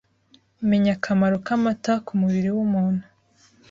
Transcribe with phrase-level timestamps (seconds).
[0.69, 3.03] Menya akamaro k’amata k’umubiri w’umuntu